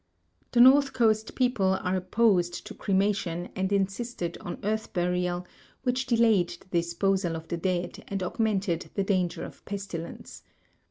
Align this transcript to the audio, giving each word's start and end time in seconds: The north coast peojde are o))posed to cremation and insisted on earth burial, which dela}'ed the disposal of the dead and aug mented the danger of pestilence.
The 0.53 0.59
north 0.61 0.93
coast 0.93 1.35
peojde 1.35 1.79
are 1.85 1.95
o))posed 2.01 2.63
to 2.65 2.73
cremation 2.73 3.49
and 3.55 3.71
insisted 3.71 4.35
on 4.41 4.57
earth 4.63 4.93
burial, 4.93 5.45
which 5.83 6.07
dela}'ed 6.07 6.57
the 6.71 6.79
disposal 6.81 7.35
of 7.35 7.49
the 7.49 7.57
dead 7.57 8.03
and 8.07 8.21
aug 8.21 8.37
mented 8.37 8.91
the 8.95 9.03
danger 9.03 9.43
of 9.43 9.63
pestilence. 9.65 10.41